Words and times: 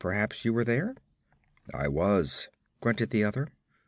Perhaps 0.01 0.43
you 0.45 0.51
were 0.51 0.63
there?' 0.63 0.95
'I 1.75 1.89
was,' 1.89 2.49
grunted 2.81 3.11
the 3.11 3.23
other. 3.23 3.49